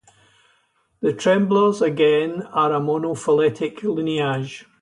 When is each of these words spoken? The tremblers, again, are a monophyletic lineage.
The 1.01 1.13
tremblers, 1.13 1.79
again, 1.79 2.41
are 2.53 2.73
a 2.73 2.79
monophyletic 2.79 3.83
lineage. 3.83 4.65